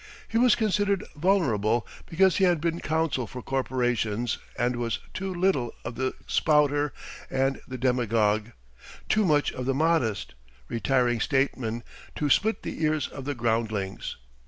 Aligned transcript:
He 0.27 0.39
was 0.39 0.55
considered 0.55 1.05
vulnerable 1.15 1.85
because 2.07 2.37
he 2.37 2.45
had 2.45 2.59
been 2.59 2.79
counsel 2.79 3.27
for 3.27 3.43
corporations 3.43 4.39
and 4.55 4.75
was 4.77 4.97
too 5.13 5.31
little 5.31 5.75
of 5.85 5.93
the 5.93 6.15
spouter 6.25 6.91
and 7.29 7.61
the 7.67 7.77
demagogue, 7.77 8.47
too 9.09 9.25
much 9.27 9.51
of 9.53 9.67
the 9.67 9.75
modest, 9.75 10.33
retiring 10.67 11.19
statesman 11.19 11.83
to 12.15 12.31
split 12.31 12.63
the 12.63 12.83
ears 12.83 13.09
of 13.09 13.25
the 13.25 13.35
groundlings. 13.35 14.17